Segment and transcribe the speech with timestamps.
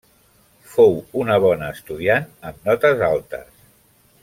[0.75, 0.95] Fou
[1.25, 3.65] una bona estudiant amb notes altes.